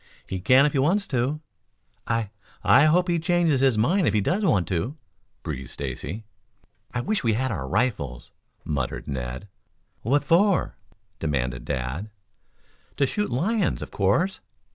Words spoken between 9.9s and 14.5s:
"What for?" demanded Dad. "To shoot lions, of course."